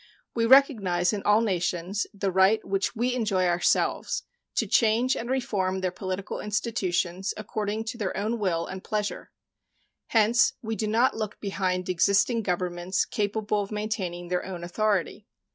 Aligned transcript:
We 0.33 0.47
recognize 0.47 1.13
in 1.13 1.21
all 1.25 1.41
nations 1.41 2.07
the 2.11 2.31
right 2.31 2.65
which 2.65 2.95
we 2.95 3.13
enjoy 3.13 3.45
ourselves, 3.45 4.23
to 4.55 4.65
change 4.65 5.15
and 5.15 5.29
reform 5.29 5.81
their 5.81 5.91
political 5.91 6.39
institutions 6.39 7.35
according 7.37 7.83
to 7.83 7.99
their 7.99 8.17
own 8.17 8.39
will 8.39 8.65
and 8.65 8.83
pleasure. 8.83 9.29
Hence 10.07 10.53
we 10.63 10.75
do 10.75 10.87
not 10.87 11.15
look 11.15 11.39
behind 11.39 11.87
existing 11.87 12.41
governments 12.41 13.05
capable 13.05 13.61
of 13.61 13.71
maintaining 13.71 14.29
their 14.29 14.43
own 14.43 14.63
authority. 14.63 15.27